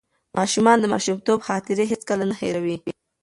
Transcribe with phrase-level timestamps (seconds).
[0.37, 2.77] ماشومان د ماشومتوب خاطرې هیڅکله نه هېروي.